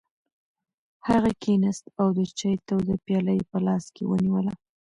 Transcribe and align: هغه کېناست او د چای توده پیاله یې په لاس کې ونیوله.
هغه 1.07 1.31
کېناست 1.43 1.85
او 1.99 2.07
د 2.17 2.19
چای 2.39 2.55
توده 2.67 2.95
پیاله 3.05 3.33
یې 3.37 3.43
په 3.51 3.57
لاس 3.65 3.85
کې 3.95 4.03
ونیوله. 4.05 4.53